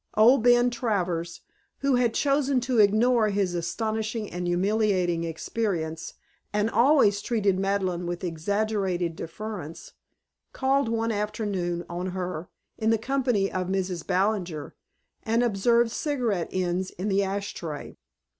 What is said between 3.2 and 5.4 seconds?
his astonishing and humiliating